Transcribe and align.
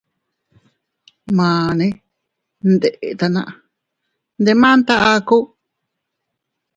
Mane 1.37 1.87
ne 2.63 2.69
ndetana, 2.75 3.43
ndemanta 4.41 4.93
aku. 5.13 5.39